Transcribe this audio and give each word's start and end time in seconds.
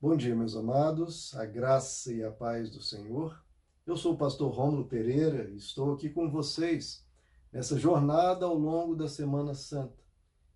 Bom 0.00 0.16
dia, 0.16 0.32
meus 0.32 0.54
amados, 0.54 1.34
a 1.34 1.44
graça 1.44 2.12
e 2.12 2.22
a 2.22 2.30
paz 2.30 2.70
do 2.70 2.80
Senhor. 2.80 3.36
Eu 3.84 3.96
sou 3.96 4.14
o 4.14 4.16
pastor 4.16 4.48
Rômulo 4.54 4.84
Pereira 4.84 5.50
e 5.50 5.56
estou 5.56 5.92
aqui 5.92 6.08
com 6.08 6.30
vocês 6.30 7.04
nessa 7.52 7.76
jornada 7.76 8.46
ao 8.46 8.54
longo 8.56 8.94
da 8.94 9.08
Semana 9.08 9.54
Santa, 9.54 9.98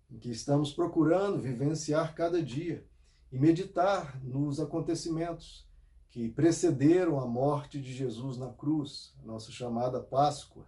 em 0.09 0.17
que 0.17 0.31
estamos 0.31 0.71
procurando 0.71 1.41
vivenciar 1.41 2.15
cada 2.15 2.41
dia 2.41 2.87
e 3.33 3.37
meditar 3.37 4.17
nos 4.23 4.61
acontecimentos 4.61 5.67
que 6.09 6.29
precederam 6.29 7.19
a 7.19 7.27
morte 7.27 7.81
de 7.81 7.91
Jesus 7.91 8.37
na 8.37 8.49
cruz, 8.49 9.13
a 9.21 9.25
nossa 9.25 9.51
chamada 9.51 9.99
Páscoa. 9.99 10.65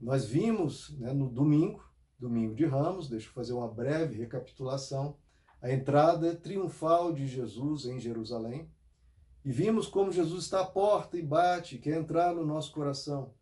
Nós 0.00 0.24
vimos 0.24 0.96
né, 1.00 1.12
no 1.12 1.28
domingo, 1.28 1.84
domingo 2.20 2.54
de 2.54 2.66
Ramos, 2.66 3.08
deixa 3.08 3.26
eu 3.28 3.32
fazer 3.32 3.52
uma 3.52 3.66
breve 3.66 4.16
recapitulação 4.16 5.16
a 5.64 5.72
entrada 5.72 6.36
triunfal 6.36 7.10
de 7.10 7.26
Jesus 7.26 7.86
em 7.86 7.98
Jerusalém. 7.98 8.70
E 9.42 9.50
vimos 9.50 9.86
como 9.86 10.12
Jesus 10.12 10.44
está 10.44 10.60
à 10.60 10.66
porta 10.66 11.16
e 11.16 11.22
bate, 11.22 11.78
quer 11.78 11.98
entrar 11.98 12.34
no 12.34 12.44
nosso 12.44 12.70
coração. 12.70 13.32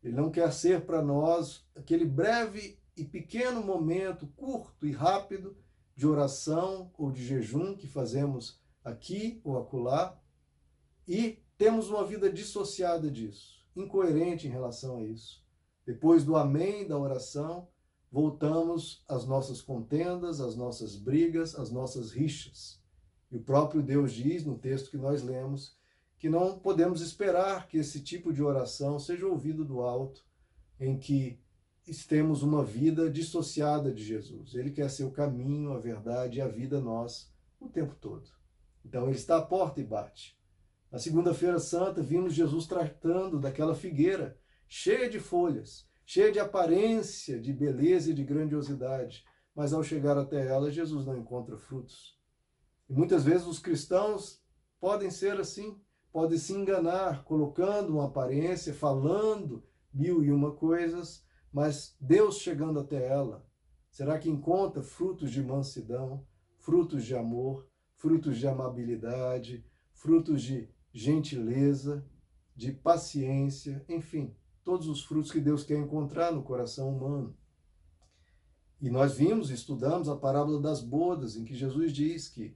Ele 0.00 0.14
não 0.14 0.30
quer 0.30 0.52
ser 0.52 0.82
para 0.86 1.02
nós 1.02 1.66
aquele 1.74 2.04
breve 2.04 2.78
e 2.96 3.04
pequeno 3.04 3.60
momento, 3.60 4.28
curto 4.36 4.86
e 4.86 4.92
rápido, 4.92 5.56
de 5.96 6.06
oração 6.06 6.92
ou 6.96 7.10
de 7.10 7.26
jejum 7.26 7.76
que 7.76 7.88
fazemos 7.88 8.60
aqui 8.84 9.40
ou 9.42 9.58
acolá, 9.58 10.16
e 11.08 11.42
temos 11.56 11.90
uma 11.90 12.04
vida 12.04 12.32
dissociada 12.32 13.10
disso, 13.10 13.66
incoerente 13.74 14.46
em 14.46 14.50
relação 14.50 14.98
a 14.98 15.02
isso. 15.02 15.44
Depois 15.84 16.22
do 16.22 16.36
amém 16.36 16.86
da 16.86 16.96
oração, 16.96 17.66
voltamos 18.10 19.04
às 19.08 19.26
nossas 19.26 19.60
contendas, 19.60 20.40
às 20.40 20.56
nossas 20.56 20.96
brigas, 20.96 21.54
às 21.54 21.70
nossas 21.70 22.10
rixas. 22.12 22.80
E 23.30 23.36
o 23.36 23.42
próprio 23.42 23.82
Deus 23.82 24.12
diz 24.12 24.44
no 24.44 24.58
texto 24.58 24.90
que 24.90 24.96
nós 24.96 25.22
lemos 25.22 25.76
que 26.18 26.28
não 26.28 26.58
podemos 26.58 27.00
esperar 27.00 27.68
que 27.68 27.78
esse 27.78 28.00
tipo 28.00 28.32
de 28.32 28.42
oração 28.42 28.98
seja 28.98 29.26
ouvido 29.26 29.64
do 29.64 29.80
alto, 29.80 30.24
em 30.80 30.98
que 30.98 31.40
estemos 31.86 32.42
uma 32.42 32.64
vida 32.64 33.08
dissociada 33.08 33.92
de 33.92 34.02
Jesus. 34.02 34.54
Ele 34.54 34.70
quer 34.70 34.90
ser 34.90 35.04
o 35.04 35.12
caminho, 35.12 35.72
a 35.72 35.78
verdade 35.78 36.38
e 36.38 36.40
a 36.40 36.48
vida 36.48 36.80
nós 36.80 37.32
o 37.60 37.68
tempo 37.68 37.94
todo. 37.94 38.28
Então 38.84 39.06
ele 39.06 39.16
está 39.16 39.38
à 39.38 39.42
porta 39.42 39.80
e 39.80 39.84
bate. 39.84 40.36
Na 40.90 40.98
segunda-feira 40.98 41.58
santa 41.58 42.02
vimos 42.02 42.34
Jesus 42.34 42.66
tratando 42.66 43.38
daquela 43.38 43.74
figueira 43.74 44.38
cheia 44.66 45.08
de 45.08 45.20
folhas, 45.20 45.87
cheia 46.08 46.32
de 46.32 46.40
aparência, 46.40 47.38
de 47.38 47.52
beleza 47.52 48.10
e 48.10 48.14
de 48.14 48.24
grandiosidade, 48.24 49.26
mas 49.54 49.74
ao 49.74 49.84
chegar 49.84 50.16
até 50.16 50.46
ela, 50.46 50.72
Jesus 50.72 51.04
não 51.04 51.14
encontra 51.14 51.58
frutos. 51.58 52.18
E 52.88 52.94
muitas 52.94 53.24
vezes 53.24 53.46
os 53.46 53.58
cristãos 53.58 54.42
podem 54.80 55.10
ser 55.10 55.38
assim, 55.38 55.78
podem 56.10 56.38
se 56.38 56.54
enganar, 56.54 57.24
colocando 57.24 57.92
uma 57.92 58.06
aparência, 58.06 58.72
falando 58.72 59.62
mil 59.92 60.24
e 60.24 60.32
uma 60.32 60.52
coisas, 60.52 61.22
mas 61.52 61.94
Deus 62.00 62.38
chegando 62.38 62.80
até 62.80 63.06
ela, 63.06 63.46
será 63.90 64.18
que 64.18 64.30
encontra 64.30 64.82
frutos 64.82 65.30
de 65.30 65.42
mansidão, 65.42 66.26
frutos 66.56 67.04
de 67.04 67.14
amor, 67.14 67.68
frutos 67.92 68.38
de 68.38 68.48
amabilidade, 68.48 69.62
frutos 69.92 70.40
de 70.40 70.70
gentileza, 70.90 72.02
de 72.56 72.72
paciência, 72.72 73.84
enfim, 73.86 74.34
todos 74.68 74.86
os 74.86 75.02
frutos 75.02 75.32
que 75.32 75.40
Deus 75.40 75.64
quer 75.64 75.78
encontrar 75.78 76.30
no 76.30 76.42
coração 76.42 76.94
humano. 76.94 77.34
E 78.78 78.90
nós 78.90 79.14
vimos, 79.14 79.48
estudamos 79.48 80.10
a 80.10 80.14
parábola 80.14 80.60
das 80.60 80.82
bodas, 80.82 81.36
em 81.36 81.44
que 81.46 81.54
Jesus 81.54 81.90
diz 81.90 82.28
que 82.28 82.54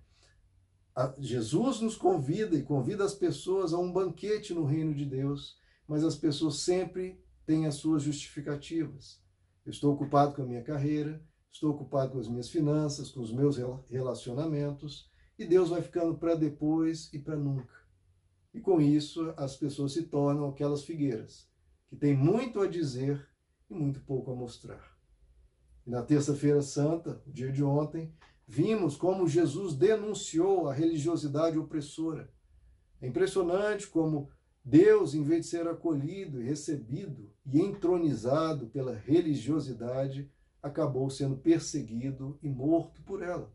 Jesus 1.18 1.80
nos 1.80 1.96
convida 1.96 2.54
e 2.54 2.62
convida 2.62 3.02
as 3.02 3.14
pessoas 3.14 3.72
a 3.72 3.78
um 3.78 3.90
banquete 3.90 4.52
no 4.52 4.66
reino 4.66 4.94
de 4.94 5.06
Deus, 5.06 5.58
mas 5.88 6.04
as 6.04 6.14
pessoas 6.14 6.56
sempre 6.56 7.18
têm 7.46 7.64
as 7.64 7.76
suas 7.76 8.02
justificativas. 8.02 9.18
Eu 9.64 9.70
estou 9.70 9.94
ocupado 9.94 10.34
com 10.34 10.42
a 10.42 10.46
minha 10.46 10.62
carreira, 10.62 11.18
estou 11.50 11.70
ocupado 11.70 12.12
com 12.12 12.18
as 12.18 12.28
minhas 12.28 12.50
finanças, 12.50 13.10
com 13.10 13.22
os 13.22 13.32
meus 13.32 13.56
relacionamentos, 13.88 15.10
e 15.38 15.46
Deus 15.46 15.70
vai 15.70 15.80
ficando 15.80 16.14
para 16.14 16.34
depois 16.34 17.10
e 17.10 17.18
para 17.18 17.36
nunca. 17.36 17.72
E 18.52 18.60
com 18.60 18.82
isso 18.82 19.32
as 19.34 19.56
pessoas 19.56 19.94
se 19.94 20.02
tornam 20.02 20.50
aquelas 20.50 20.84
figueiras 20.84 21.50
que 21.92 21.96
tem 21.98 22.16
muito 22.16 22.58
a 22.62 22.66
dizer 22.66 23.28
e 23.68 23.74
muito 23.74 24.00
pouco 24.00 24.32
a 24.32 24.34
mostrar. 24.34 24.96
E 25.86 25.90
na 25.90 26.02
terça-feira 26.02 26.62
santa, 26.62 27.22
dia 27.26 27.52
de 27.52 27.62
ontem, 27.62 28.10
vimos 28.48 28.96
como 28.96 29.28
Jesus 29.28 29.74
denunciou 29.74 30.70
a 30.70 30.72
religiosidade 30.72 31.58
opressora. 31.58 32.32
É 32.98 33.06
impressionante 33.06 33.88
como 33.88 34.30
Deus, 34.64 35.12
em 35.12 35.22
vez 35.22 35.42
de 35.42 35.50
ser 35.50 35.68
acolhido 35.68 36.40
e 36.40 36.46
recebido 36.46 37.30
e 37.44 37.60
entronizado 37.60 38.68
pela 38.68 38.94
religiosidade, 38.94 40.32
acabou 40.62 41.10
sendo 41.10 41.36
perseguido 41.36 42.38
e 42.42 42.48
morto 42.48 43.02
por 43.02 43.22
ela. 43.22 43.52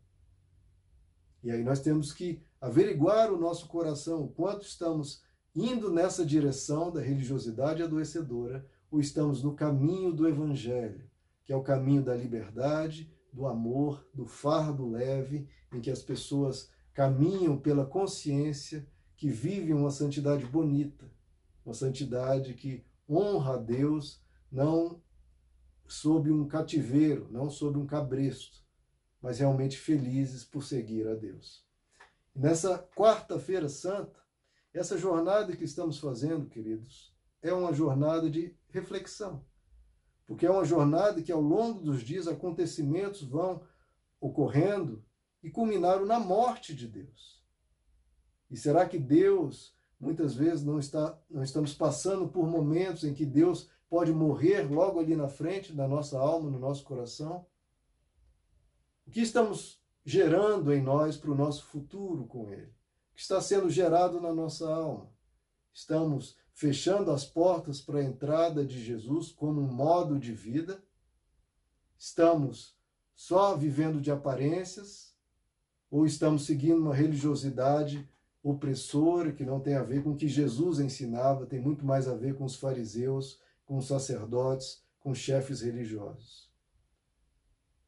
E 1.43 1.49
aí 1.49 1.63
nós 1.63 1.79
temos 1.79 2.13
que 2.13 2.39
averiguar 2.61 3.33
o 3.33 3.39
nosso 3.39 3.67
coração, 3.67 4.25
o 4.25 4.29
quanto 4.29 4.61
estamos 4.61 5.23
indo 5.57 5.91
nessa 5.91 6.23
direção 6.23 6.91
da 6.91 7.01
religiosidade 7.01 7.81
adoecedora 7.81 8.63
ou 8.91 8.99
estamos 8.99 9.41
no 9.41 9.55
caminho 9.55 10.13
do 10.13 10.27
Evangelho, 10.27 11.09
que 11.43 11.51
é 11.51 11.55
o 11.55 11.63
caminho 11.63 12.03
da 12.03 12.15
liberdade, 12.15 13.11
do 13.33 13.47
amor, 13.47 14.07
do 14.13 14.27
fardo 14.27 14.87
leve, 14.87 15.49
em 15.73 15.81
que 15.81 15.89
as 15.89 16.03
pessoas 16.03 16.69
caminham 16.93 17.57
pela 17.57 17.87
consciência 17.87 18.87
que 19.15 19.29
vivem 19.29 19.73
uma 19.73 19.89
santidade 19.89 20.45
bonita, 20.45 21.11
uma 21.65 21.73
santidade 21.73 22.53
que 22.53 22.85
honra 23.09 23.55
a 23.55 23.57
Deus, 23.57 24.21
não 24.51 25.01
sob 25.87 26.31
um 26.31 26.47
cativeiro, 26.47 27.27
não 27.31 27.49
sob 27.49 27.79
um 27.79 27.87
cabresto, 27.87 28.63
mas 29.19 29.39
realmente 29.39 29.75
felizes 29.75 30.43
por 30.43 30.63
seguir 30.63 31.07
a 31.07 31.15
Deus. 31.15 31.65
nessa 32.35 32.77
quarta-feira 32.95 33.67
santa, 33.67 34.26
essa 34.73 34.97
jornada 34.97 35.55
que 35.55 35.63
estamos 35.63 35.97
fazendo, 35.97 36.47
queridos, 36.47 37.15
é 37.41 37.53
uma 37.53 37.73
jornada 37.73 38.29
de 38.29 38.55
reflexão. 38.69 39.45
Porque 40.25 40.45
é 40.45 40.51
uma 40.51 40.65
jornada 40.65 41.21
que 41.21 41.31
ao 41.31 41.41
longo 41.41 41.81
dos 41.81 42.01
dias 42.01 42.27
acontecimentos 42.27 43.23
vão 43.23 43.63
ocorrendo 44.19 45.03
e 45.41 45.49
culminaram 45.49 46.05
na 46.05 46.19
morte 46.19 46.75
de 46.75 46.87
Deus. 46.87 47.43
E 48.49 48.57
será 48.57 48.87
que 48.87 48.99
Deus 48.99 49.75
muitas 49.99 50.35
vezes 50.35 50.63
não 50.63 50.77
está 50.77 51.19
não 51.29 51.41
estamos 51.41 51.73
passando 51.73 52.27
por 52.27 52.45
momentos 52.45 53.03
em 53.03 53.13
que 53.13 53.25
Deus 53.25 53.69
pode 53.89 54.11
morrer 54.11 54.63
logo 54.63 54.99
ali 54.99 55.15
na 55.15 55.27
frente 55.27 55.73
da 55.73 55.87
nossa 55.87 56.19
alma, 56.19 56.49
no 56.49 56.59
nosso 56.59 56.83
coração? 56.83 57.45
O 59.05 59.11
que 59.11 59.21
estamos 59.21 59.81
gerando 60.03 60.73
em 60.73 60.81
nós 60.81 61.17
para 61.17 61.31
o 61.31 61.35
nosso 61.35 61.65
futuro 61.65 62.25
com 62.27 62.51
ele? 62.51 62.76
Que 63.17 63.23
está 63.23 63.41
sendo 63.41 63.67
gerado 63.67 64.21
na 64.21 64.31
nossa 64.31 64.71
alma. 64.71 65.09
Estamos 65.73 66.37
fechando 66.53 67.09
as 67.09 67.25
portas 67.25 67.81
para 67.81 67.97
a 67.97 68.03
entrada 68.03 68.63
de 68.63 68.79
Jesus 68.79 69.31
como 69.31 69.59
um 69.59 69.73
modo 69.73 70.19
de 70.19 70.33
vida. 70.33 70.83
Estamos 71.97 72.77
só 73.15 73.57
vivendo 73.57 73.99
de 73.99 74.11
aparências 74.11 75.15
ou 75.89 76.05
estamos 76.05 76.45
seguindo 76.45 76.79
uma 76.79 76.93
religiosidade 76.93 78.07
opressora 78.43 79.31
que 79.31 79.43
não 79.43 79.59
tem 79.59 79.73
a 79.73 79.83
ver 79.83 80.03
com 80.03 80.11
o 80.11 80.15
que 80.15 80.27
Jesus 80.27 80.79
ensinava, 80.79 81.47
tem 81.47 81.59
muito 81.59 81.83
mais 81.83 82.07
a 82.07 82.13
ver 82.13 82.35
com 82.35 82.45
os 82.45 82.55
fariseus, 82.55 83.41
com 83.65 83.79
os 83.79 83.87
sacerdotes, 83.87 84.83
com 84.99 85.09
os 85.09 85.17
chefes 85.17 85.61
religiosos. 85.61 86.51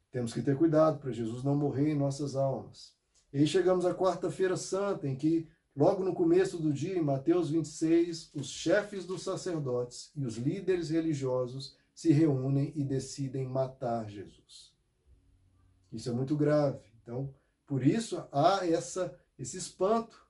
Temos 0.09 0.33
que 0.33 0.41
ter 0.41 0.57
cuidado 0.57 0.97
para 0.97 1.11
Jesus 1.11 1.43
não 1.43 1.55
morrer 1.55 1.91
em 1.91 1.95
nossas 1.95 2.35
almas. 2.35 2.98
E 3.31 3.39
aí 3.39 3.47
chegamos 3.47 3.85
à 3.85 3.93
quarta-feira 3.93 4.57
santa, 4.57 5.07
em 5.07 5.15
que, 5.15 5.47
logo 5.75 6.03
no 6.03 6.13
começo 6.13 6.57
do 6.57 6.73
dia, 6.73 6.97
em 6.97 7.01
Mateus 7.01 7.49
26, 7.49 8.31
os 8.33 8.47
chefes 8.47 9.05
dos 9.05 9.23
sacerdotes 9.23 10.11
e 10.15 10.25
os 10.25 10.37
líderes 10.37 10.89
religiosos 10.89 11.77
se 11.93 12.11
reúnem 12.11 12.73
e 12.75 12.83
decidem 12.83 13.47
matar 13.47 14.09
Jesus. 14.09 14.73
Isso 15.91 16.09
é 16.09 16.13
muito 16.13 16.35
grave. 16.35 16.79
Então, 17.01 17.33
por 17.67 17.85
isso 17.85 18.23
há 18.31 18.65
essa, 18.65 19.15
esse 19.37 19.57
espanto. 19.57 20.27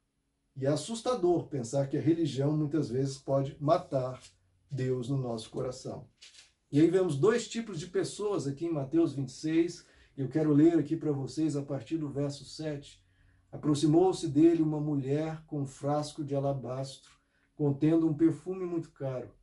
E 0.57 0.65
é 0.65 0.69
assustador 0.69 1.47
pensar 1.47 1.87
que 1.87 1.97
a 1.97 2.01
religião 2.01 2.51
muitas 2.51 2.89
vezes 2.89 3.17
pode 3.17 3.55
matar 3.61 4.21
Deus 4.69 5.07
no 5.07 5.17
nosso 5.17 5.49
coração. 5.49 6.05
E 6.71 6.81
aí 6.81 6.89
vemos 6.89 7.15
dois 7.15 7.47
tipos 7.47 7.79
de 7.79 7.87
pessoas 7.87 8.45
aqui 8.45 8.65
em 8.65 8.73
Mateus 8.73 9.13
26, 9.13 9.85
eu 10.21 10.27
quero 10.27 10.51
ler 10.51 10.77
aqui 10.77 10.97
para 10.97 11.13
vocês 11.13 11.55
a 11.55 11.61
partir 11.61 11.97
do 11.97 12.09
verso 12.09 12.43
7. 12.43 13.01
Aproximou-se 13.49 14.27
dele 14.27 14.61
uma 14.61 14.77
mulher 14.77 15.41
com 15.47 15.61
um 15.61 15.65
frasco 15.65 16.25
de 16.25 16.35
alabastro, 16.35 17.09
contendo 17.55 18.05
um 18.05 18.13
perfume 18.13 18.65
muito 18.65 18.91
caro. 18.91 19.33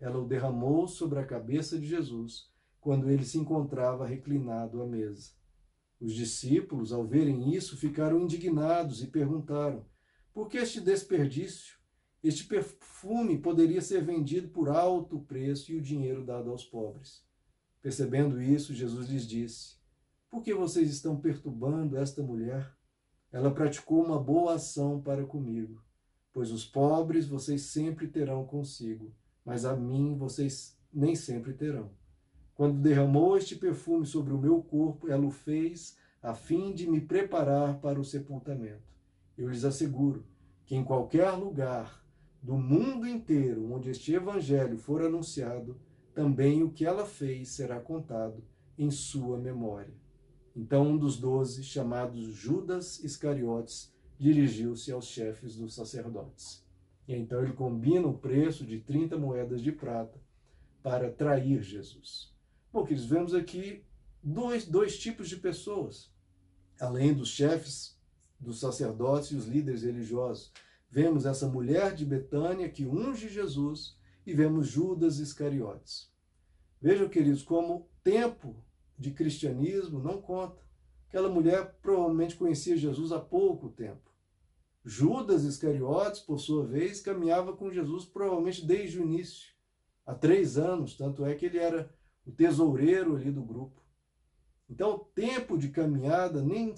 Ela 0.00 0.18
o 0.18 0.26
derramou 0.26 0.88
sobre 0.88 1.18
a 1.18 1.26
cabeça 1.26 1.78
de 1.78 1.86
Jesus, 1.86 2.50
quando 2.80 3.10
ele 3.10 3.26
se 3.26 3.38
encontrava 3.38 4.06
reclinado 4.06 4.80
à 4.80 4.86
mesa. 4.86 5.32
Os 6.00 6.14
discípulos, 6.14 6.94
ao 6.94 7.06
verem 7.06 7.54
isso, 7.54 7.76
ficaram 7.76 8.18
indignados 8.18 9.02
e 9.02 9.08
perguntaram: 9.08 9.84
por 10.32 10.48
que 10.48 10.56
este 10.56 10.80
desperdício? 10.80 11.76
Este 12.24 12.44
perfume 12.44 13.36
poderia 13.36 13.82
ser 13.82 14.02
vendido 14.02 14.48
por 14.48 14.70
alto 14.70 15.20
preço 15.20 15.70
e 15.70 15.76
o 15.76 15.82
dinheiro 15.82 16.24
dado 16.24 16.50
aos 16.50 16.64
pobres. 16.64 17.22
Percebendo 17.82 18.40
isso, 18.40 18.72
Jesus 18.72 19.10
lhes 19.10 19.26
disse: 19.26 19.81
Por 20.32 20.42
que 20.42 20.54
vocês 20.54 20.88
estão 20.88 21.14
perturbando 21.14 21.98
esta 21.98 22.22
mulher? 22.22 22.74
Ela 23.30 23.50
praticou 23.50 24.02
uma 24.02 24.18
boa 24.18 24.54
ação 24.54 24.98
para 24.98 25.26
comigo, 25.26 25.84
pois 26.32 26.50
os 26.50 26.64
pobres 26.64 27.28
vocês 27.28 27.66
sempre 27.66 28.08
terão 28.08 28.46
consigo, 28.46 29.12
mas 29.44 29.66
a 29.66 29.76
mim 29.76 30.16
vocês 30.16 30.74
nem 30.90 31.14
sempre 31.14 31.52
terão. 31.52 31.90
Quando 32.54 32.80
derramou 32.80 33.36
este 33.36 33.56
perfume 33.56 34.06
sobre 34.06 34.32
o 34.32 34.38
meu 34.38 34.62
corpo, 34.62 35.06
ela 35.06 35.26
o 35.26 35.30
fez 35.30 35.98
a 36.22 36.32
fim 36.32 36.72
de 36.72 36.88
me 36.88 37.02
preparar 37.02 37.78
para 37.78 38.00
o 38.00 38.04
sepultamento. 38.04 38.90
Eu 39.36 39.50
lhes 39.50 39.66
asseguro 39.66 40.24
que 40.64 40.74
em 40.74 40.82
qualquer 40.82 41.30
lugar 41.32 42.02
do 42.42 42.56
mundo 42.56 43.06
inteiro 43.06 43.70
onde 43.70 43.90
este 43.90 44.14
evangelho 44.14 44.78
for 44.78 45.02
anunciado, 45.02 45.78
também 46.14 46.62
o 46.62 46.70
que 46.70 46.86
ela 46.86 47.04
fez 47.04 47.50
será 47.50 47.78
contado 47.78 48.42
em 48.78 48.90
sua 48.90 49.38
memória. 49.38 50.00
Então 50.54 50.88
um 50.88 50.98
dos 50.98 51.16
doze, 51.16 51.62
chamado 51.64 52.30
Judas 52.30 53.02
Iscariotes, 53.02 53.92
dirigiu-se 54.18 54.92
aos 54.92 55.06
chefes 55.06 55.56
dos 55.56 55.74
sacerdotes. 55.74 56.64
E 57.08 57.14
então 57.14 57.42
ele 57.42 57.52
combina 57.52 58.06
o 58.06 58.18
preço 58.18 58.64
de 58.64 58.78
30 58.78 59.16
moedas 59.16 59.62
de 59.62 59.72
prata 59.72 60.20
para 60.82 61.10
trair 61.10 61.62
Jesus. 61.62 62.32
Bom, 62.72 62.84
que 62.84 62.94
vemos 62.94 63.34
aqui 63.34 63.84
dois, 64.22 64.66
dois 64.66 64.98
tipos 64.98 65.28
de 65.28 65.36
pessoas, 65.36 66.10
além 66.80 67.14
dos 67.14 67.28
chefes 67.28 67.98
dos 68.42 68.60
sacerdotes 68.60 69.30
e 69.30 69.36
os 69.36 69.46
líderes 69.46 69.82
religiosos. 69.82 70.52
Vemos 70.90 71.24
essa 71.24 71.48
mulher 71.48 71.94
de 71.94 72.04
Betânia 72.04 72.68
que 72.68 72.84
unge 72.84 73.28
Jesus 73.28 73.96
e 74.26 74.34
vemos 74.34 74.68
Judas 74.68 75.18
Iscariotes. 75.18 76.12
Vejam, 76.80 77.08
queridos, 77.08 77.42
como 77.42 77.88
tempo 78.02 78.56
de 79.02 79.10
cristianismo 79.10 79.98
não 79.98 80.22
conta. 80.22 80.62
Aquela 81.08 81.28
mulher 81.28 81.76
provavelmente 81.82 82.36
conhecia 82.36 82.76
Jesus 82.76 83.12
há 83.12 83.20
pouco 83.20 83.68
tempo. 83.68 84.10
Judas 84.84 85.44
Iscariotes, 85.44 86.20
por 86.20 86.38
sua 86.38 86.66
vez, 86.66 87.00
caminhava 87.00 87.54
com 87.54 87.70
Jesus 87.70 88.04
provavelmente 88.04 88.64
desde 88.64 88.98
o 88.98 89.02
início, 89.02 89.52
há 90.06 90.14
três 90.14 90.56
anos, 90.56 90.96
tanto 90.96 91.24
é 91.24 91.34
que 91.34 91.46
ele 91.46 91.58
era 91.58 91.94
o 92.24 92.32
tesoureiro 92.32 93.16
ali 93.16 93.30
do 93.30 93.42
grupo. 93.42 93.82
Então, 94.70 95.06
tempo 95.14 95.58
de 95.58 95.68
caminhada 95.68 96.42
nem 96.42 96.74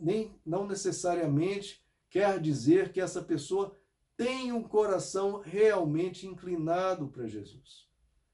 nem 0.00 0.40
não 0.46 0.66
necessariamente 0.66 1.84
quer 2.08 2.40
dizer 2.40 2.92
que 2.92 3.00
essa 3.00 3.20
pessoa 3.20 3.76
tem 4.16 4.52
um 4.52 4.62
coração 4.62 5.40
realmente 5.40 6.26
inclinado 6.26 7.08
para 7.08 7.26
Jesus. 7.26 7.88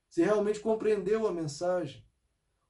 Se 0.08 0.22
realmente 0.22 0.60
compreendeu 0.60 1.26
a 1.26 1.32
mensagem, 1.32 2.04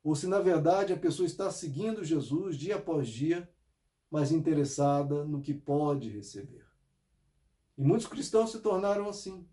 ou 0.04 0.14
se 0.14 0.28
na 0.28 0.38
verdade 0.38 0.92
a 0.92 0.96
pessoa 0.96 1.26
está 1.26 1.50
seguindo 1.50 2.04
Jesus 2.04 2.56
dia 2.56 2.76
após 2.76 3.08
dia, 3.08 3.50
mas 4.10 4.30
interessada 4.30 5.24
no 5.24 5.40
que 5.40 5.52
pode 5.52 6.08
receber. 6.10 6.64
E 7.76 7.82
muitos 7.82 8.06
cristãos 8.06 8.52
se 8.52 8.60
tornaram 8.60 9.08
assim. 9.08 9.48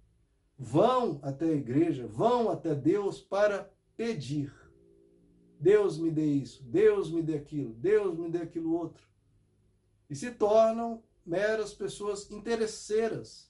Vão 0.56 1.20
até 1.24 1.46
a 1.46 1.56
igreja, 1.56 2.06
vão 2.06 2.52
até 2.52 2.76
Deus 2.76 3.20
para 3.20 3.72
pedir. 3.98 4.54
Deus 5.60 5.98
me 5.98 6.12
dê 6.12 6.26
isso, 6.26 6.64
Deus 6.64 7.10
me 7.10 7.24
dê 7.24 7.38
aquilo, 7.38 7.74
Deus 7.74 8.16
me 8.18 8.30
dê 8.30 8.40
aquilo 8.40 8.76
outro 8.76 9.12
e 10.12 10.16
se 10.16 10.30
tornam 10.30 11.02
meras 11.26 11.74
pessoas 11.74 12.30
interesseiras 12.30 13.50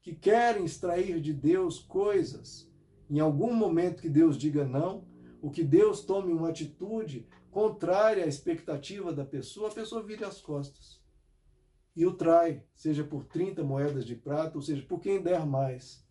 que 0.00 0.14
querem 0.14 0.64
extrair 0.64 1.20
de 1.20 1.34
Deus 1.34 1.78
coisas. 1.78 2.66
Em 3.10 3.20
algum 3.20 3.52
momento 3.52 4.00
que 4.00 4.08
Deus 4.08 4.38
diga 4.38 4.64
não, 4.64 5.04
o 5.40 5.50
que 5.50 5.62
Deus 5.62 6.04
tome 6.04 6.32
uma 6.32 6.50
atitude 6.50 7.26
contrária 7.50 8.24
à 8.24 8.28
expectativa 8.28 9.12
da 9.12 9.24
pessoa, 9.24 9.68
a 9.68 9.74
pessoa 9.74 10.02
vira 10.02 10.26
as 10.26 10.40
costas 10.40 11.00
e 11.94 12.06
o 12.06 12.14
trai, 12.14 12.64
seja 12.74 13.04
por 13.04 13.24
30 13.24 13.62
moedas 13.64 14.06
de 14.06 14.14
prata, 14.14 14.56
ou 14.56 14.62
seja, 14.62 14.82
por 14.82 15.00
quem 15.00 15.22
der 15.22 15.44
mais. 15.44 16.06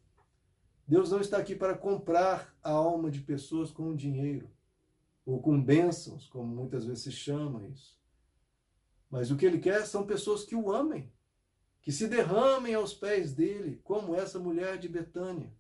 Deus 0.88 1.12
não 1.12 1.22
está 1.22 1.38
aqui 1.38 1.56
para 1.56 1.78
comprar 1.78 2.56
a 2.62 2.72
alma 2.72 3.10
de 3.10 3.22
pessoas 3.22 3.72
com 3.72 3.96
dinheiro 3.96 4.50
ou 5.26 5.42
com 5.42 5.62
bênçãos, 5.62 6.28
como 6.28 6.56
muitas 6.56 6.86
vezes 6.86 7.04
se 7.04 7.12
chama 7.12 7.68
isso. 7.68 7.98
Mas 9.10 9.32
o 9.32 9.38
que 9.38 9.46
ele 9.46 9.60
quer 9.60 9.86
são 9.86 10.06
pessoas 10.06 10.44
que 10.44 10.56
o 10.56 10.72
amem, 10.72 11.12
que 11.82 11.92
se 11.92 12.08
derramem 12.08 12.74
aos 12.74 12.94
pés 12.94 13.34
dele, 13.34 13.80
como 13.84 14.16
essa 14.16 14.40
mulher 14.40 14.78
de 14.78 14.88
Betânia. 14.88 15.54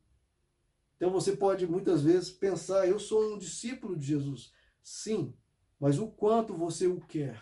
Então 1.00 1.10
você 1.10 1.38
pode 1.38 1.66
muitas 1.66 2.02
vezes 2.04 2.30
pensar, 2.30 2.86
eu 2.86 3.00
sou 3.00 3.34
um 3.34 3.38
discípulo 3.38 3.96
de 3.96 4.08
Jesus. 4.08 4.52
Sim, 4.84 5.34
mas 5.80 5.98
o 5.98 6.08
quanto 6.08 6.54
você 6.54 6.88
o 6.88 7.00
quer? 7.00 7.42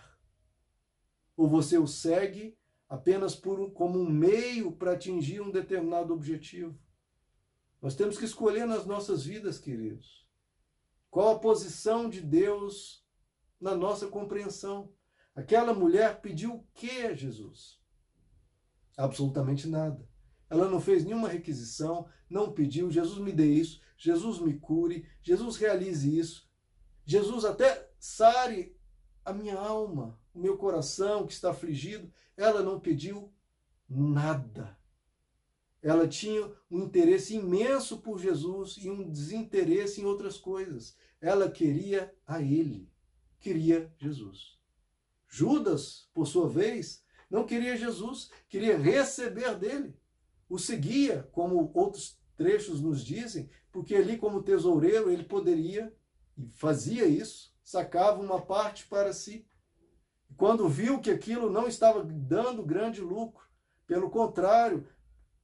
Ou 1.36 1.50
você 1.50 1.75
o 1.75 1.88
segue 1.88 2.56
apenas 2.88 3.36
por 3.36 3.59
um, 3.59 3.68
como 3.68 3.98
um 3.98 4.07
meio 4.07 4.71
para 4.71 4.92
atingir 4.92 5.42
um 5.42 5.50
determinado 5.50 6.13
objetivo? 6.13 6.80
Nós 7.81 7.95
temos 7.95 8.15
que 8.15 8.25
escolher 8.25 8.68
nas 8.68 8.86
nossas 8.86 9.25
vidas, 9.25 9.57
queridos, 9.57 10.27
qual 11.10 11.30
a 11.30 11.39
posição 11.39 12.07
de 12.07 12.21
Deus 12.21 13.03
na 13.60 13.75
nossa 13.75 14.06
compreensão. 14.06 14.94
Aquela 15.36 15.74
mulher 15.74 16.21
pediu 16.21 16.53
o 16.53 16.68
que 16.75 17.01
a 17.07 17.13
Jesus? 17.15 17.81
Absolutamente 18.95 19.68
nada. 19.68 20.07
Ela 20.49 20.69
não 20.69 20.79
fez 20.79 21.03
nenhuma 21.03 21.27
requisição, 21.27 22.07
não 22.29 22.51
pediu, 22.51 22.89
Jesus 22.89 23.19
me 23.19 23.31
dê 23.31 23.45
isso, 23.45 23.81
Jesus 23.97 24.39
me 24.39 24.53
cure, 24.53 25.05
Jesus 25.21 25.57
realize 25.57 26.17
isso. 26.17 26.47
Jesus 27.05 27.45
até 27.45 27.89
sare 27.99 28.75
a 29.23 29.33
minha 29.33 29.57
alma, 29.57 30.19
o 30.33 30.39
meu 30.39 30.57
coração 30.57 31.25
que 31.25 31.33
está 31.33 31.51
afligido. 31.51 32.11
Ela 32.35 32.61
não 32.61 32.79
pediu 32.79 33.33
nada. 33.89 34.77
Ela 35.81 36.07
tinha 36.07 36.51
um 36.69 36.83
interesse 36.83 37.35
imenso 37.35 38.00
por 38.00 38.19
Jesus 38.19 38.77
e 38.77 38.89
um 38.89 39.09
desinteresse 39.09 40.01
em 40.01 40.05
outras 40.05 40.38
coisas. 40.38 40.95
Ela 41.21 41.50
queria 41.50 42.13
a 42.25 42.41
Ele, 42.41 42.89
queria 43.39 43.91
Jesus. 43.97 44.57
Judas, 45.27 46.09
por 46.13 46.27
sua 46.27 46.50
vez, 46.50 47.03
não 47.29 47.45
queria 47.45 47.77
Jesus, 47.77 48.29
queria 48.50 48.77
receber 48.77 49.55
dele. 49.55 49.95
O 50.50 50.58
seguia, 50.58 51.27
como 51.32 51.72
outros 51.74 52.20
trechos 52.36 52.80
nos 52.80 53.04
dizem, 53.04 53.50
porque 53.72 53.96
ali, 53.96 54.18
como 54.18 54.44
tesoureiro, 54.44 55.12
ele 55.12 55.24
poderia, 55.24 55.94
e 56.38 56.48
fazia 56.50 57.06
isso, 57.06 57.54
sacava 57.63 58.22
uma 58.22 58.42
parte 58.42 58.88
para 58.88 59.12
si. 59.12 59.46
Quando 60.38 60.70
viu 60.70 61.00
que 61.01 61.10
aquilo 61.10 61.50
não 61.50 61.68
estava 61.68 62.04
dando 62.04 62.63
grande 62.63 63.01
lucro, 63.01 63.46
pelo 63.86 64.10
contrário, 64.10 64.88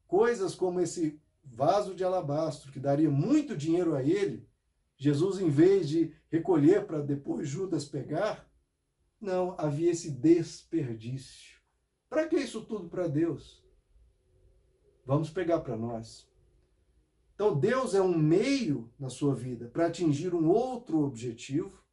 coisas 0.07 0.53
como 0.53 0.79
esse 0.79 1.19
vaso 1.43 1.95
de 1.95 2.03
alabastro, 2.03 2.71
que 2.71 2.79
daria 2.79 3.09
muito 3.09 3.57
dinheiro 3.57 3.95
a 3.95 4.03
ele, 4.03 4.47
Jesus, 4.95 5.39
em 5.39 5.49
vez 5.49 5.89
de 5.89 6.13
recolher 6.29 6.85
para 6.85 7.01
depois 7.01 7.49
Judas 7.49 7.85
pegar, 7.85 8.49
não, 9.19 9.55
havia 9.57 9.91
esse 9.91 10.11
desperdício. 10.11 11.59
Para 12.09 12.27
que 12.27 12.35
isso 12.35 12.63
tudo 12.65 12.89
para 12.89 13.07
Deus? 13.07 13.62
Vamos 15.05 15.29
pegar 15.29 15.59
para 15.59 15.75
nós. 15.75 16.27
Então, 17.35 17.59
Deus 17.59 17.93
é 17.93 18.01
um 18.01 18.17
meio 18.17 18.91
na 18.97 19.09
sua 19.09 19.35
vida 19.35 19.67
para 19.67 19.87
atingir 19.87 20.33
um 20.33 20.47
outro 20.47 20.99
objetivo. 20.99 21.83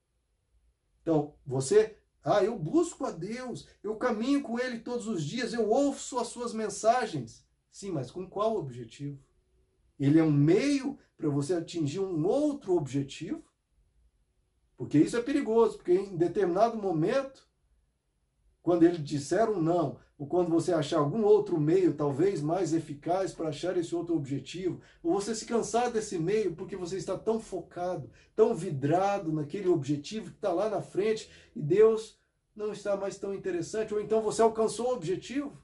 Então, 1.03 1.35
você, 1.45 1.97
ah, 2.23 2.45
eu 2.45 2.59
busco 2.59 3.05
a 3.05 3.11
Deus, 3.11 3.67
eu 3.83 3.97
caminho 3.97 4.43
com 4.43 4.61
Ele 4.61 4.79
todos 4.79 5.09
os 5.09 5.25
dias, 5.25 5.53
eu 5.53 5.69
ouço 5.69 6.19
as 6.19 6.29
suas 6.29 6.53
mensagens. 6.53 7.45
Sim, 7.71 7.91
mas 7.91 8.11
com 8.11 8.29
qual 8.29 8.57
objetivo? 8.57 9.19
Ele 9.99 10.19
é 10.19 10.23
um 10.23 10.33
meio 10.33 10.99
para 11.17 11.29
você 11.29 11.55
atingir 11.55 12.01
um 12.01 12.25
outro 12.27 12.77
objetivo? 12.77 13.45
Porque 14.77 14.99
isso 14.99 15.17
é 15.17 15.23
perigoso, 15.23 15.77
porque 15.77 15.93
em 15.93 16.17
determinado 16.17 16.77
momento, 16.77 17.50
quando 18.63 18.83
eles 18.83 19.03
disseram 19.03 19.61
não, 19.61 19.99
ou 20.19 20.27
quando 20.27 20.51
você 20.51 20.73
achar 20.73 20.99
algum 20.99 21.25
outro 21.25 21.59
meio, 21.59 21.95
talvez 21.95 22.43
mais 22.43 22.75
eficaz 22.75 23.33
para 23.33 23.49
achar 23.49 23.77
esse 23.77 23.95
outro 23.95 24.15
objetivo, 24.15 24.81
ou 25.03 25.13
você 25.13 25.35
se 25.35 25.47
cansar 25.47 25.91
desse 25.91 26.19
meio 26.19 26.55
porque 26.55 26.77
você 26.77 26.97
está 26.97 27.17
tão 27.17 27.41
focado, 27.41 28.11
tão 28.37 28.55
vidrado 28.55 29.33
naquele 29.33 29.69
objetivo 29.69 30.31
que 30.31 30.37
está 30.37 30.53
lá 30.53 30.69
na 30.69 30.83
frente 30.83 31.31
e 31.57 31.63
Deus 31.63 32.19
não 32.55 32.73
está 32.73 32.97
mais 32.97 33.19
tão 33.19 33.33
interessante, 33.33 33.95
ou 33.95 34.01
então 34.01 34.21
você 34.21 34.43
alcançou 34.43 34.91
o 34.91 34.95
objetivo, 34.95 35.57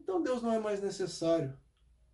então 0.00 0.22
Deus 0.22 0.42
não 0.42 0.52
é 0.52 0.60
mais 0.60 0.80
necessário, 0.80 1.52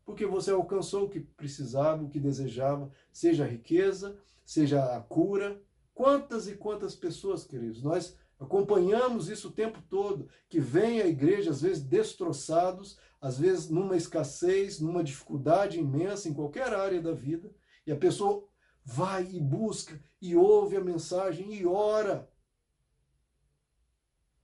porque 0.07 0.25
você 0.25 0.51
alcançou 0.51 1.05
o 1.05 1.09
que 1.11 1.21
precisava, 1.21 2.03
o 2.03 2.09
que 2.09 2.19
desejava, 2.19 2.91
seja 3.13 3.45
a 3.45 3.49
riqueza, 3.49 4.17
seja 4.45 4.97
a 4.97 5.01
cura, 5.01 5.61
Quantas 6.01 6.49
e 6.49 6.55
quantas 6.55 6.95
pessoas, 6.95 7.45
queridos, 7.45 7.83
nós 7.83 8.17
Acompanhamos 8.41 9.29
isso 9.29 9.49
o 9.49 9.53
tempo 9.53 9.83
todo, 9.83 10.27
que 10.49 10.59
vem 10.59 11.03
à 11.03 11.07
igreja, 11.07 11.51
às 11.51 11.61
vezes 11.61 11.83
destroçados, 11.83 12.99
às 13.21 13.39
vezes 13.39 13.69
numa 13.69 13.95
escassez, 13.95 14.81
numa 14.81 15.05
dificuldade 15.05 15.79
imensa 15.79 16.27
em 16.27 16.33
qualquer 16.33 16.73
área 16.73 17.03
da 17.03 17.13
vida, 17.13 17.55
e 17.87 17.93
a 17.93 17.97
pessoa 17.97 18.49
vai 18.83 19.29
e 19.31 19.39
busca 19.39 20.03
e 20.23 20.35
ouve 20.35 20.75
a 20.77 20.81
mensagem 20.81 21.55
e 21.55 21.67
ora. 21.67 22.33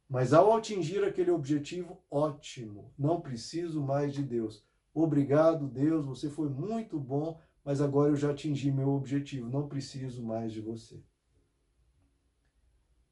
Mas 0.06 0.34
ao 0.34 0.54
atingir 0.54 1.02
aquele 1.02 1.30
objetivo, 1.30 2.04
ótimo, 2.10 2.92
não 2.98 3.22
preciso 3.22 3.82
mais 3.82 4.12
de 4.12 4.22
Deus. 4.22 4.62
Obrigado, 4.92 5.66
Deus, 5.66 6.04
você 6.04 6.28
foi 6.28 6.50
muito 6.50 7.00
bom, 7.00 7.40
mas 7.64 7.80
agora 7.80 8.10
eu 8.10 8.16
já 8.16 8.30
atingi 8.30 8.70
meu 8.70 8.90
objetivo, 8.90 9.48
não 9.48 9.66
preciso 9.66 10.22
mais 10.22 10.52
de 10.52 10.60
você. 10.60 11.02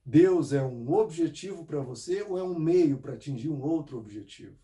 Deus 0.06 0.52
é 0.52 0.62
um 0.62 0.92
objetivo 0.92 1.64
para 1.64 1.80
você 1.80 2.22
ou 2.22 2.36
é 2.36 2.42
um 2.42 2.58
meio 2.58 2.98
para 2.98 3.14
atingir 3.14 3.48
um 3.48 3.62
outro 3.62 3.96
objetivo? 3.96 4.54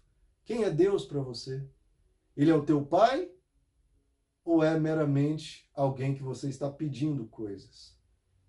Quem 0.44 0.64
é 0.64 0.70
Deus 0.70 1.06
para 1.06 1.20
você? 1.22 1.66
Ele 2.36 2.50
é 2.50 2.54
o 2.54 2.64
teu 2.64 2.84
pai 2.84 3.30
ou 4.44 4.62
é 4.62 4.78
meramente 4.78 5.66
alguém 5.74 6.14
que 6.14 6.22
você 6.22 6.50
está 6.50 6.70
pedindo 6.70 7.24
coisas? 7.26 7.98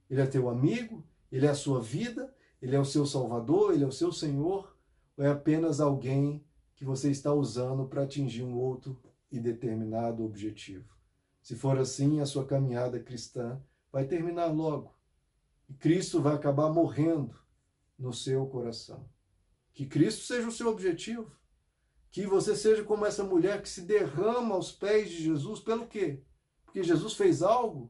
Ele 0.09 0.19
é 0.19 0.25
teu 0.25 0.49
amigo? 0.49 1.07
Ele 1.31 1.45
é 1.45 1.49
a 1.49 1.55
sua 1.55 1.79
vida? 1.79 2.35
Ele 2.61 2.75
é 2.75 2.79
o 2.79 2.85
seu 2.85 3.05
salvador? 3.05 3.73
Ele 3.73 3.85
é 3.85 3.87
o 3.87 3.91
seu 3.91 4.11
senhor? 4.11 4.75
Ou 5.15 5.23
é 5.23 5.29
apenas 5.29 5.79
alguém 5.79 6.43
que 6.75 6.83
você 6.83 7.09
está 7.09 7.33
usando 7.33 7.87
para 7.87 8.03
atingir 8.03 8.43
um 8.43 8.57
outro 8.57 9.01
e 9.31 9.39
determinado 9.39 10.25
objetivo? 10.25 10.93
Se 11.41 11.55
for 11.55 11.79
assim, 11.79 12.19
a 12.19 12.25
sua 12.25 12.45
caminhada 12.45 12.99
cristã 12.99 13.61
vai 13.93 14.05
terminar 14.05 14.47
logo 14.47 15.00
e 15.71 15.73
Cristo 15.73 16.21
vai 16.21 16.35
acabar 16.35 16.69
morrendo 16.69 17.33
no 17.97 18.11
seu 18.11 18.45
coração. 18.45 19.09
Que 19.71 19.85
Cristo 19.85 20.25
seja 20.25 20.49
o 20.49 20.51
seu 20.51 20.67
objetivo. 20.67 21.31
Que 22.11 22.27
você 22.27 22.57
seja 22.57 22.83
como 22.83 23.05
essa 23.05 23.23
mulher 23.23 23.61
que 23.61 23.69
se 23.69 23.83
derrama 23.83 24.55
aos 24.55 24.69
pés 24.69 25.09
de 25.09 25.23
Jesus. 25.23 25.61
Pelo 25.61 25.87
quê? 25.87 26.25
Porque 26.65 26.83
Jesus 26.83 27.13
fez 27.13 27.41
algo? 27.41 27.89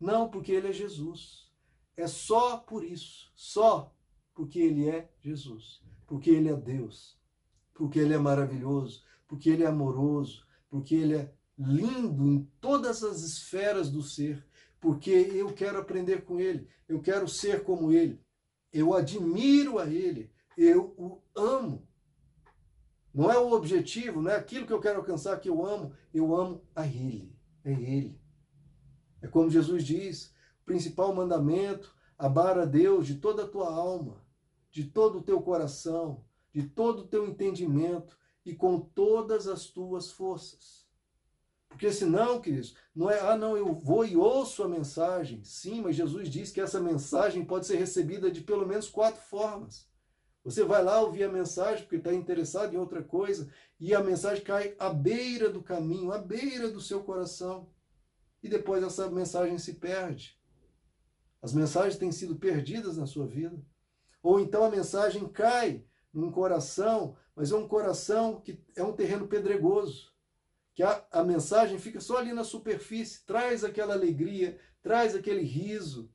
Não, 0.00 0.30
porque 0.30 0.50
ele 0.50 0.68
é 0.68 0.72
Jesus. 0.72 1.52
É 1.94 2.06
só 2.06 2.56
por 2.56 2.82
isso. 2.82 3.30
Só 3.34 3.94
porque 4.34 4.58
ele 4.58 4.88
é 4.88 5.12
Jesus. 5.20 5.82
Porque 6.06 6.30
ele 6.30 6.48
é 6.48 6.56
Deus. 6.56 7.20
Porque 7.74 7.98
ele 7.98 8.14
é 8.14 8.18
maravilhoso. 8.18 9.04
Porque 9.26 9.50
ele 9.50 9.62
é 9.62 9.66
amoroso. 9.66 10.46
Porque 10.70 10.94
ele 10.94 11.16
é 11.16 11.34
lindo 11.58 12.26
em 12.26 12.44
todas 12.62 13.04
as 13.04 13.20
esferas 13.20 13.90
do 13.90 14.02
ser 14.02 14.47
porque 14.80 15.10
eu 15.10 15.52
quero 15.52 15.78
aprender 15.78 16.24
com 16.24 16.38
ele, 16.38 16.68
eu 16.88 17.00
quero 17.00 17.28
ser 17.28 17.64
como 17.64 17.92
ele, 17.92 18.20
eu 18.72 18.94
admiro 18.94 19.78
a 19.78 19.86
ele, 19.86 20.30
eu 20.56 20.94
o 20.96 21.22
amo. 21.34 21.86
Não 23.12 23.30
é 23.30 23.38
o 23.38 23.52
objetivo, 23.52 24.20
não 24.20 24.30
é 24.30 24.36
aquilo 24.36 24.66
que 24.66 24.72
eu 24.72 24.80
quero 24.80 24.98
alcançar 24.98 25.40
que 25.40 25.48
eu 25.48 25.64
amo, 25.64 25.92
eu 26.12 26.34
amo 26.34 26.62
a 26.74 26.86
ele, 26.86 27.34
é 27.64 27.72
ele. 27.72 28.20
É 29.20 29.26
como 29.26 29.50
Jesus 29.50 29.84
diz, 29.84 30.34
o 30.62 30.64
principal 30.64 31.14
mandamento, 31.14 31.94
amar 32.16 32.58
a 32.58 32.64
Deus 32.64 33.06
de 33.06 33.16
toda 33.16 33.44
a 33.44 33.48
tua 33.48 33.72
alma, 33.72 34.24
de 34.70 34.84
todo 34.84 35.18
o 35.18 35.22
teu 35.22 35.40
coração, 35.40 36.24
de 36.52 36.62
todo 36.62 37.00
o 37.00 37.06
teu 37.06 37.26
entendimento 37.26 38.16
e 38.44 38.54
com 38.54 38.80
todas 38.80 39.46
as 39.46 39.66
tuas 39.66 40.10
forças. 40.10 40.87
Porque 41.68 41.92
senão, 41.92 42.40
queridos, 42.40 42.74
não 42.94 43.10
é, 43.10 43.20
ah, 43.20 43.36
não, 43.36 43.56
eu 43.56 43.74
vou 43.74 44.04
e 44.04 44.16
ouço 44.16 44.62
a 44.62 44.68
mensagem. 44.68 45.44
Sim, 45.44 45.82
mas 45.82 45.96
Jesus 45.96 46.28
diz 46.28 46.50
que 46.50 46.60
essa 46.60 46.80
mensagem 46.80 47.44
pode 47.44 47.66
ser 47.66 47.76
recebida 47.76 48.30
de 48.30 48.40
pelo 48.40 48.66
menos 48.66 48.88
quatro 48.88 49.20
formas. 49.20 49.86
Você 50.44 50.64
vai 50.64 50.82
lá 50.82 51.00
ouvir 51.00 51.24
a 51.24 51.32
mensagem 51.32 51.84
porque 51.84 51.96
está 51.96 52.12
interessado 52.12 52.72
em 52.72 52.78
outra 52.78 53.02
coisa 53.02 53.52
e 53.78 53.94
a 53.94 54.02
mensagem 54.02 54.42
cai 54.42 54.74
à 54.78 54.88
beira 54.88 55.50
do 55.50 55.62
caminho, 55.62 56.10
à 56.10 56.18
beira 56.18 56.70
do 56.70 56.80
seu 56.80 57.02
coração. 57.02 57.70
E 58.42 58.48
depois 58.48 58.82
essa 58.82 59.10
mensagem 59.10 59.58
se 59.58 59.74
perde. 59.74 60.38
As 61.42 61.52
mensagens 61.52 61.96
têm 61.96 62.10
sido 62.10 62.36
perdidas 62.36 62.96
na 62.96 63.06
sua 63.06 63.26
vida. 63.26 63.60
Ou 64.22 64.40
então 64.40 64.64
a 64.64 64.70
mensagem 64.70 65.28
cai 65.28 65.84
num 66.12 66.32
coração, 66.32 67.16
mas 67.36 67.52
é 67.52 67.56
um 67.56 67.68
coração 67.68 68.40
que 68.40 68.64
é 68.74 68.82
um 68.82 68.92
terreno 68.92 69.28
pedregoso 69.28 70.12
que 70.78 70.82
a, 70.84 71.04
a 71.10 71.24
mensagem 71.24 71.76
fica 71.76 72.00
só 72.00 72.18
ali 72.18 72.32
na 72.32 72.44
superfície, 72.44 73.26
traz 73.26 73.64
aquela 73.64 73.94
alegria, 73.94 74.60
traz 74.80 75.12
aquele 75.12 75.42
riso, 75.42 76.08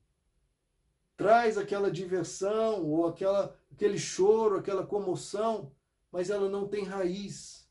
traz 1.18 1.58
aquela 1.58 1.90
diversão 1.90 2.82
ou 2.82 3.06
aquela, 3.06 3.54
aquele 3.70 3.98
choro, 3.98 4.56
aquela 4.56 4.86
comoção, 4.86 5.70
mas 6.10 6.30
ela 6.30 6.48
não 6.48 6.66
tem 6.66 6.82
raiz, 6.82 7.68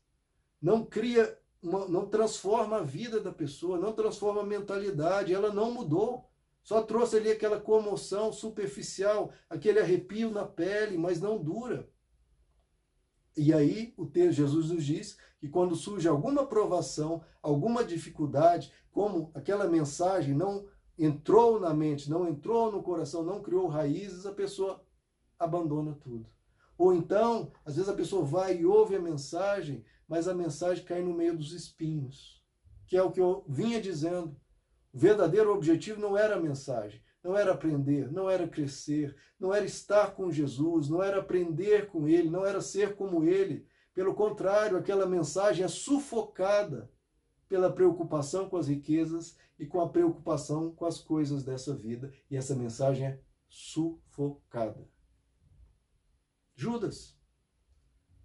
não 0.62 0.84
cria, 0.84 1.36
uma, 1.60 1.88
não 1.88 2.06
transforma 2.08 2.76
a 2.76 2.82
vida 2.82 3.18
da 3.18 3.32
pessoa, 3.32 3.76
não 3.76 3.92
transforma 3.92 4.42
a 4.42 4.46
mentalidade, 4.46 5.34
ela 5.34 5.52
não 5.52 5.72
mudou. 5.72 6.30
Só 6.62 6.80
trouxe 6.80 7.16
ali 7.16 7.32
aquela 7.32 7.60
comoção 7.60 8.32
superficial, 8.32 9.32
aquele 9.50 9.80
arrepio 9.80 10.30
na 10.30 10.46
pele, 10.46 10.96
mas 10.96 11.20
não 11.20 11.42
dura. 11.42 11.90
E 13.36 13.52
aí 13.52 13.92
o 13.96 14.06
texto 14.06 14.36
Jesus 14.36 14.70
nos 14.70 14.84
diz 14.84 15.18
que 15.38 15.48
quando 15.48 15.74
surge 15.74 16.08
alguma 16.08 16.46
provação, 16.46 17.22
alguma 17.42 17.84
dificuldade, 17.84 18.72
como 18.90 19.30
aquela 19.34 19.68
mensagem 19.68 20.34
não 20.34 20.66
entrou 20.96 21.58
na 21.58 21.74
mente, 21.74 22.08
não 22.08 22.28
entrou 22.28 22.70
no 22.70 22.82
coração, 22.82 23.24
não 23.24 23.42
criou 23.42 23.66
raízes, 23.66 24.24
a 24.24 24.32
pessoa 24.32 24.82
abandona 25.38 25.94
tudo. 25.94 26.26
Ou 26.78 26.94
então, 26.94 27.52
às 27.64 27.76
vezes 27.76 27.90
a 27.90 27.94
pessoa 27.94 28.24
vai 28.24 28.58
e 28.58 28.66
ouve 28.66 28.96
a 28.96 29.00
mensagem, 29.00 29.84
mas 30.08 30.28
a 30.28 30.34
mensagem 30.34 30.84
cai 30.84 31.02
no 31.02 31.14
meio 31.14 31.36
dos 31.36 31.52
espinhos, 31.52 32.42
que 32.86 32.96
é 32.96 33.02
o 33.02 33.10
que 33.10 33.20
eu 33.20 33.44
vinha 33.48 33.80
dizendo. 33.80 34.36
O 34.92 34.98
verdadeiro 34.98 35.52
objetivo 35.52 36.00
não 36.00 36.16
era 36.16 36.36
a 36.36 36.40
mensagem, 36.40 37.00
não 37.24 37.34
era 37.36 37.52
aprender, 37.52 38.12
não 38.12 38.28
era 38.28 38.46
crescer, 38.46 39.16
não 39.40 39.52
era 39.52 39.64
estar 39.64 40.14
com 40.14 40.30
Jesus, 40.30 40.90
não 40.90 41.02
era 41.02 41.20
aprender 41.20 41.86
com 41.86 42.06
Ele, 42.06 42.28
não 42.28 42.44
era 42.44 42.60
ser 42.60 42.94
como 42.94 43.24
Ele. 43.24 43.66
Pelo 43.94 44.14
contrário, 44.14 44.76
aquela 44.76 45.06
mensagem 45.06 45.64
é 45.64 45.68
sufocada 45.68 46.92
pela 47.48 47.72
preocupação 47.72 48.48
com 48.48 48.58
as 48.58 48.68
riquezas 48.68 49.38
e 49.58 49.66
com 49.66 49.80
a 49.80 49.88
preocupação 49.88 50.74
com 50.74 50.84
as 50.84 51.00
coisas 51.00 51.42
dessa 51.42 51.74
vida. 51.74 52.12
E 52.30 52.36
essa 52.36 52.54
mensagem 52.54 53.06
é 53.06 53.20
sufocada. 53.48 54.86
Judas. 56.54 57.18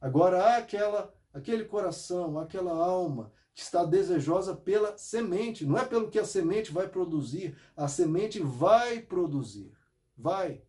Agora 0.01 0.43
há 0.43 0.57
aquela, 0.57 1.13
aquele 1.33 1.63
coração, 1.63 2.37
aquela 2.37 2.73
alma 2.73 3.31
está 3.61 3.83
desejosa 3.83 4.55
pela 4.55 4.97
semente, 4.97 5.65
não 5.65 5.77
é 5.77 5.85
pelo 5.85 6.09
que 6.09 6.19
a 6.19 6.25
semente 6.25 6.71
vai 6.71 6.87
produzir, 6.87 7.55
a 7.75 7.87
semente 7.87 8.39
vai 8.39 9.01
produzir, 9.01 9.71
vai. 10.17 10.61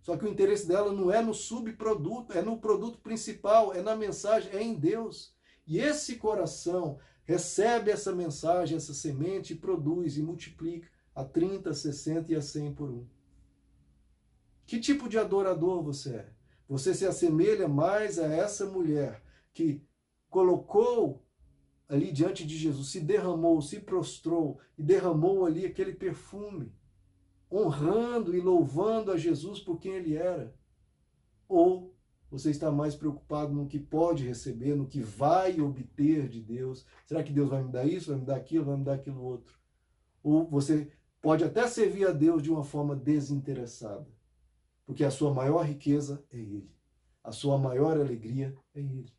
Só 0.00 0.16
que 0.16 0.24
o 0.24 0.28
interesse 0.28 0.66
dela 0.66 0.92
não 0.92 1.12
é 1.12 1.22
no 1.22 1.32
subproduto, 1.32 2.36
é 2.36 2.42
no 2.42 2.58
produto 2.58 2.98
principal, 2.98 3.72
é 3.72 3.80
na 3.80 3.94
mensagem, 3.94 4.50
é 4.52 4.62
em 4.62 4.74
Deus. 4.74 5.34
E 5.66 5.78
esse 5.78 6.16
coração 6.16 6.98
recebe 7.24 7.90
essa 7.90 8.12
mensagem, 8.12 8.76
essa 8.76 8.92
semente, 8.92 9.52
e 9.52 9.56
produz 9.56 10.16
e 10.16 10.22
multiplica 10.22 10.88
a 11.14 11.24
30, 11.24 11.72
60 11.72 12.32
e 12.32 12.34
a 12.34 12.42
100 12.42 12.74
por 12.74 12.90
um. 12.90 13.06
Que 14.66 14.80
tipo 14.80 15.08
de 15.08 15.18
adorador 15.18 15.82
você 15.82 16.16
é? 16.16 16.32
Você 16.68 16.94
se 16.94 17.06
assemelha 17.06 17.68
mais 17.68 18.18
a 18.18 18.26
essa 18.26 18.66
mulher 18.66 19.22
que 19.52 19.82
colocou 20.30 21.21
ali 21.92 22.10
diante 22.10 22.46
de 22.46 22.56
Jesus, 22.56 22.88
se 22.88 23.00
derramou, 23.00 23.60
se 23.60 23.78
prostrou 23.78 24.58
e 24.78 24.82
derramou 24.82 25.44
ali 25.44 25.66
aquele 25.66 25.92
perfume, 25.92 26.74
honrando 27.52 28.34
e 28.34 28.40
louvando 28.40 29.12
a 29.12 29.18
Jesus 29.18 29.60
por 29.60 29.78
quem 29.78 29.92
ele 29.92 30.16
era? 30.16 30.56
Ou 31.46 31.94
você 32.30 32.50
está 32.50 32.72
mais 32.72 32.94
preocupado 32.94 33.52
no 33.52 33.66
que 33.66 33.78
pode 33.78 34.26
receber, 34.26 34.74
no 34.74 34.86
que 34.86 35.02
vai 35.02 35.60
obter 35.60 36.30
de 36.30 36.40
Deus? 36.40 36.86
Será 37.04 37.22
que 37.22 37.30
Deus 37.30 37.50
vai 37.50 37.62
me 37.62 37.70
dar 37.70 37.84
isso, 37.84 38.10
vai 38.10 38.20
me 38.20 38.24
dar 38.24 38.36
aquilo, 38.36 38.64
vai 38.64 38.76
me 38.78 38.84
dar 38.84 38.94
aquilo 38.94 39.22
outro? 39.22 39.60
Ou 40.22 40.48
você 40.48 40.90
pode 41.20 41.44
até 41.44 41.68
servir 41.68 42.08
a 42.08 42.10
Deus 42.10 42.42
de 42.42 42.50
uma 42.50 42.64
forma 42.64 42.96
desinteressada, 42.96 44.08
porque 44.86 45.04
a 45.04 45.10
sua 45.10 45.34
maior 45.34 45.66
riqueza 45.66 46.24
é 46.30 46.38
Ele, 46.38 46.70
a 47.22 47.32
sua 47.32 47.58
maior 47.58 48.00
alegria 48.00 48.56
é 48.74 48.80
Ele. 48.80 49.12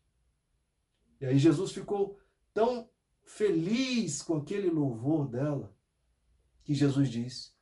E 1.20 1.26
aí 1.26 1.38
Jesus 1.38 1.70
ficou 1.70 2.18
tão 2.54 2.88
feliz 3.24 4.22
com 4.22 4.36
aquele 4.36 4.70
louvor 4.70 5.28
dela, 5.28 5.76
que 6.62 6.72
Jesus 6.72 7.10
diz: 7.10 7.54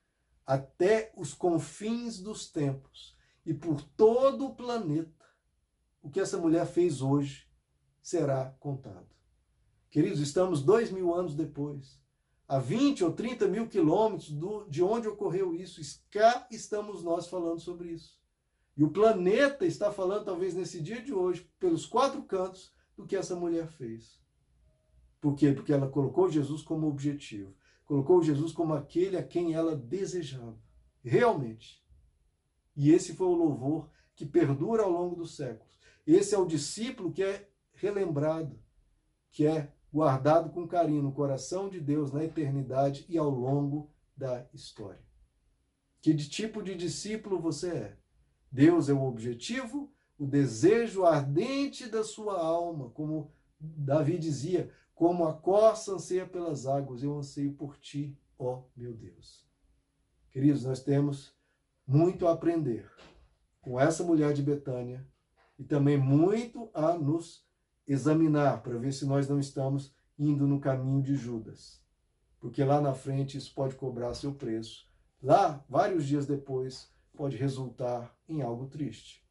até 0.46 1.12
os 1.16 1.34
confins 1.34 2.20
dos 2.20 2.48
tempos 2.48 3.16
e 3.44 3.52
por 3.52 3.82
todo 3.82 4.46
o 4.46 4.54
planeta, 4.54 5.24
o 6.02 6.10
que 6.10 6.20
essa 6.20 6.38
mulher 6.38 6.66
fez 6.66 7.00
hoje 7.00 7.48
será 8.00 8.50
contado. 8.60 9.08
Queridos, 9.90 10.20
estamos 10.20 10.62
dois 10.62 10.90
mil 10.90 11.14
anos 11.14 11.34
depois, 11.34 12.00
a 12.46 12.58
20 12.58 13.04
ou 13.04 13.12
30 13.12 13.48
mil 13.48 13.68
quilômetros 13.68 14.30
do, 14.30 14.64
de 14.68 14.82
onde 14.82 15.08
ocorreu 15.08 15.54
isso, 15.54 15.80
cá 16.10 16.46
estamos 16.50 17.02
nós 17.02 17.26
falando 17.26 17.60
sobre 17.60 17.90
isso. 17.90 18.20
E 18.76 18.82
o 18.82 18.90
planeta 18.90 19.66
está 19.66 19.92
falando, 19.92 20.24
talvez 20.24 20.54
nesse 20.54 20.80
dia 20.80 21.02
de 21.02 21.12
hoje, 21.12 21.50
pelos 21.58 21.84
quatro 21.84 22.22
cantos, 22.22 22.72
do 22.96 23.06
que 23.06 23.16
essa 23.16 23.36
mulher 23.36 23.68
fez. 23.68 24.21
Por 25.22 25.36
quê? 25.36 25.52
Porque 25.52 25.72
ela 25.72 25.88
colocou 25.88 26.28
Jesus 26.28 26.62
como 26.62 26.88
objetivo. 26.88 27.54
Colocou 27.84 28.20
Jesus 28.24 28.50
como 28.50 28.74
aquele 28.74 29.16
a 29.16 29.22
quem 29.22 29.54
ela 29.54 29.76
desejava. 29.76 30.58
Realmente. 31.00 31.80
E 32.74 32.90
esse 32.90 33.14
foi 33.14 33.28
o 33.28 33.34
louvor 33.34 33.88
que 34.16 34.26
perdura 34.26 34.82
ao 34.82 34.90
longo 34.90 35.14
dos 35.14 35.36
séculos. 35.36 35.78
Esse 36.04 36.34
é 36.34 36.38
o 36.38 36.44
discípulo 36.44 37.12
que 37.12 37.22
é 37.22 37.48
relembrado, 37.72 38.58
que 39.30 39.46
é 39.46 39.72
guardado 39.92 40.50
com 40.50 40.66
carinho 40.66 41.02
no 41.02 41.12
coração 41.12 41.68
de 41.68 41.78
Deus 41.78 42.10
na 42.10 42.24
eternidade 42.24 43.06
e 43.08 43.16
ao 43.16 43.30
longo 43.30 43.92
da 44.16 44.44
história. 44.52 45.04
Que 46.00 46.16
tipo 46.16 46.60
de 46.64 46.74
discípulo 46.74 47.40
você 47.40 47.68
é? 47.70 47.96
Deus 48.50 48.88
é 48.88 48.92
o 48.92 49.04
objetivo, 49.04 49.92
o 50.18 50.26
desejo 50.26 51.04
ardente 51.04 51.86
da 51.88 52.02
sua 52.02 52.40
alma, 52.40 52.90
como 52.90 53.30
Davi 53.60 54.18
dizia, 54.18 54.68
como 54.94 55.26
a 55.26 55.32
corça 55.32 55.92
anseia 55.92 56.26
pelas 56.26 56.66
águas, 56.66 57.02
eu 57.02 57.16
anseio 57.16 57.52
por 57.54 57.76
ti, 57.78 58.18
ó 58.38 58.62
meu 58.76 58.94
Deus. 58.94 59.46
Queridos, 60.30 60.64
nós 60.64 60.82
temos 60.82 61.34
muito 61.86 62.26
a 62.26 62.32
aprender 62.32 62.90
com 63.60 63.78
essa 63.78 64.02
mulher 64.02 64.32
de 64.32 64.42
Betânia 64.42 65.06
e 65.58 65.64
também 65.64 65.98
muito 65.98 66.70
a 66.72 66.94
nos 66.94 67.46
examinar 67.86 68.62
para 68.62 68.78
ver 68.78 68.92
se 68.92 69.04
nós 69.04 69.28
não 69.28 69.38
estamos 69.38 69.94
indo 70.18 70.46
no 70.46 70.60
caminho 70.60 71.02
de 71.02 71.14
Judas. 71.14 71.82
Porque 72.40 72.64
lá 72.64 72.80
na 72.80 72.94
frente 72.94 73.38
isso 73.38 73.54
pode 73.54 73.76
cobrar 73.76 74.14
seu 74.14 74.34
preço. 74.34 74.88
Lá, 75.22 75.64
vários 75.68 76.06
dias 76.06 76.26
depois, 76.26 76.92
pode 77.14 77.36
resultar 77.36 78.16
em 78.28 78.42
algo 78.42 78.66
triste. 78.66 79.24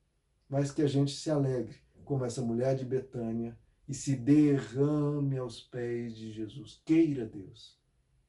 Mas 0.47 0.71
que 0.71 0.81
a 0.81 0.87
gente 0.87 1.13
se 1.13 1.29
alegre, 1.29 1.75
como 2.05 2.23
essa 2.23 2.41
mulher 2.41 2.75
de 2.75 2.85
Betânia, 2.85 3.57
e 3.91 3.93
se 3.93 4.15
derrame 4.15 5.37
aos 5.37 5.61
pés 5.61 6.15
de 6.15 6.31
Jesus. 6.31 6.81
Queira 6.85 7.25
Deus. 7.25 7.79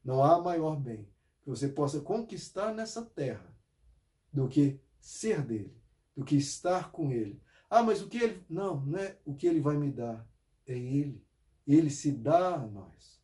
Não 0.05 0.23
há 0.23 0.43
maior 0.43 0.77
bem 0.77 1.09
que 1.41 1.49
você 1.49 1.69
possa 1.69 2.01
conquistar 2.01 2.75
nessa 2.75 3.03
terra 3.03 3.57
do 4.33 4.49
que 4.49 4.81
ser 5.01 5.41
dele, 5.43 5.75
do 6.17 6.25
que 6.25 6.37
estar 6.37 6.91
com 6.91 7.13
ele, 7.13 7.41
ah, 7.75 7.83
mas 7.83 8.03
o 8.03 8.07
que 8.07 8.19
ele. 8.19 8.45
Não, 8.51 8.85
não 8.85 8.99
é 8.99 9.17
o 9.25 9.35
que 9.35 9.47
ele 9.47 9.59
vai 9.59 9.79
me 9.79 9.91
dar. 9.91 10.29
É 10.67 10.77
ele. 10.77 11.25
Ele 11.67 11.89
se 11.89 12.13
dá 12.13 12.57
a 12.57 12.67
nós. 12.67 13.19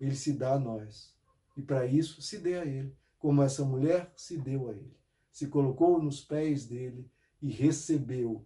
Ele 0.00 0.16
se 0.16 0.32
dá 0.32 0.54
a 0.54 0.58
nós. 0.58 1.16
E 1.56 1.62
para 1.62 1.86
isso 1.86 2.20
se 2.20 2.38
dê 2.38 2.58
a 2.58 2.64
ele. 2.66 2.92
Como 3.20 3.40
essa 3.40 3.64
mulher 3.64 4.12
se 4.16 4.36
deu 4.36 4.68
a 4.68 4.72
ele. 4.72 4.96
Se 5.30 5.46
colocou 5.46 6.02
nos 6.02 6.20
pés 6.20 6.66
dele 6.66 7.08
e 7.40 7.50
recebeu 7.52 8.44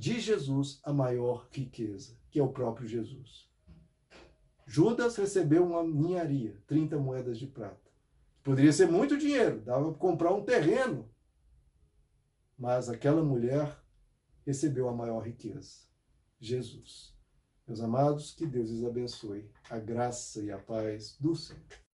de 0.00 0.18
Jesus 0.18 0.80
a 0.82 0.94
maior 0.94 1.46
riqueza, 1.52 2.16
que 2.30 2.40
é 2.40 2.42
o 2.42 2.48
próprio 2.48 2.88
Jesus. 2.88 3.46
Judas 4.66 5.14
recebeu 5.14 5.62
uma 5.62 5.84
ninharia, 5.84 6.56
30 6.66 6.96
moedas 6.96 7.38
de 7.38 7.46
prata. 7.46 7.90
Poderia 8.42 8.72
ser 8.72 8.90
muito 8.90 9.18
dinheiro, 9.18 9.60
dava 9.60 9.90
para 9.90 9.98
comprar 9.98 10.32
um 10.32 10.42
terreno. 10.42 11.06
Mas 12.58 12.88
aquela 12.88 13.22
mulher 13.22 13.78
recebeu 14.46 14.88
a 14.88 14.94
maior 14.94 15.20
riqueza, 15.20 15.80
Jesus. 16.40 17.14
Meus 17.66 17.82
amados, 17.82 18.32
que 18.32 18.46
Deus 18.46 18.70
os 18.70 18.82
abençoe. 18.82 19.50
A 19.68 19.78
graça 19.78 20.42
e 20.42 20.50
a 20.50 20.58
paz 20.58 21.14
do 21.20 21.36
Senhor. 21.36 21.60